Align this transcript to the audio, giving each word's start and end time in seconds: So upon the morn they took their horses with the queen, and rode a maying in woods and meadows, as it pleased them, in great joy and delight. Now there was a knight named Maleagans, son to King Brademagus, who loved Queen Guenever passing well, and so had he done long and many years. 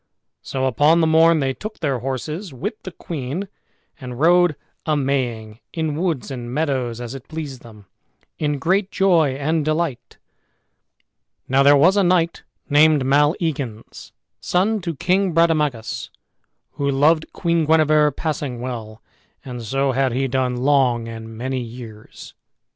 So 0.41 0.65
upon 0.65 0.99
the 0.99 1.05
morn 1.05 1.41
they 1.41 1.53
took 1.53 1.77
their 1.77 1.99
horses 1.99 2.51
with 2.51 2.73
the 2.81 2.91
queen, 2.91 3.47
and 3.99 4.19
rode 4.19 4.55
a 4.83 4.97
maying 4.97 5.59
in 5.73 5.95
woods 5.95 6.31
and 6.31 6.51
meadows, 6.51 6.99
as 6.99 7.13
it 7.13 7.27
pleased 7.27 7.61
them, 7.61 7.85
in 8.39 8.57
great 8.57 8.89
joy 8.89 9.35
and 9.35 9.63
delight. 9.63 10.17
Now 11.47 11.61
there 11.61 11.77
was 11.77 11.97
a 11.97 12.03
knight 12.03 12.41
named 12.67 13.05
Maleagans, 13.05 14.11
son 14.39 14.81
to 14.81 14.95
King 14.95 15.33
Brademagus, 15.35 16.09
who 16.71 16.89
loved 16.89 17.31
Queen 17.31 17.65
Guenever 17.67 18.09
passing 18.09 18.59
well, 18.59 19.03
and 19.45 19.61
so 19.61 19.91
had 19.91 20.13
he 20.13 20.27
done 20.27 20.57
long 20.57 21.07
and 21.07 21.37
many 21.37 21.59
years. 21.59 22.33